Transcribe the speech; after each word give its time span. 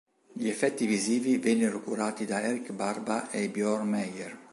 Gli 0.33 0.47
effetti 0.49 0.87
visivi 0.87 1.37
vennero 1.37 1.79
curati 1.79 2.25
da 2.25 2.41
Eric 2.41 2.71
Barba 2.71 3.29
e 3.29 3.47
Bjørn 3.49 3.87
Mayer. 3.87 4.35